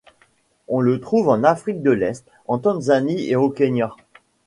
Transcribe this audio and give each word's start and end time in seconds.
On 0.67 0.81
le 0.81 0.99
trouve 0.99 1.29
en 1.29 1.43
Afrique 1.43 1.83
de 1.83 1.91
l'Est, 1.91 2.25
en 2.47 2.57
Tanzanie 2.57 3.29
et 3.29 3.35
au 3.35 3.51
Kenya. 3.51 3.95